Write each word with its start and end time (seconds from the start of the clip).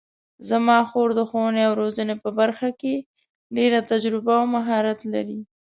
زما 0.49 0.77
خور 0.89 1.09
د 1.15 1.19
ښوونې 1.29 1.61
او 1.67 1.73
روزنې 1.81 2.15
په 2.23 2.29
برخه 2.39 2.69
کې 2.81 2.95
ډېره 3.55 3.79
تجربه 3.91 4.33
او 4.41 4.45
مهارت 4.55 4.99
لري 5.13 5.39